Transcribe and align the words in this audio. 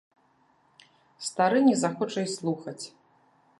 Стары 1.27 1.61
не 1.69 1.75
захоча 1.83 2.19
й 2.25 2.29
слухаць. 2.39 2.85